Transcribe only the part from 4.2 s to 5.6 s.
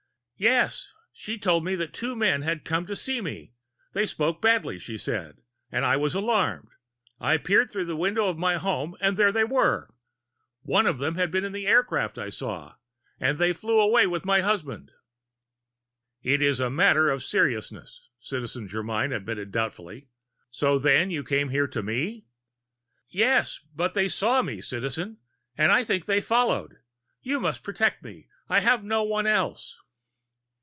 badly, she said,